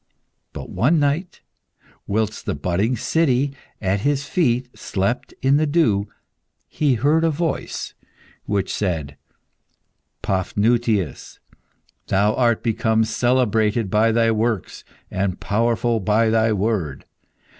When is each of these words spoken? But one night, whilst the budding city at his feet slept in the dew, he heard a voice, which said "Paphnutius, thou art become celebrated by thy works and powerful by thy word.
But 0.51 0.71
one 0.71 0.97
night, 0.99 1.41
whilst 2.07 2.47
the 2.47 2.55
budding 2.55 2.97
city 2.97 3.53
at 3.79 3.99
his 3.99 4.25
feet 4.25 4.75
slept 4.75 5.31
in 5.43 5.57
the 5.57 5.67
dew, 5.67 6.07
he 6.67 6.95
heard 6.95 7.23
a 7.23 7.29
voice, 7.29 7.93
which 8.45 8.73
said 8.73 9.15
"Paphnutius, 10.23 11.37
thou 12.07 12.33
art 12.33 12.63
become 12.63 13.03
celebrated 13.03 13.91
by 13.91 14.11
thy 14.11 14.31
works 14.31 14.83
and 15.11 15.39
powerful 15.39 15.99
by 15.99 16.31
thy 16.31 16.51
word. 16.51 17.05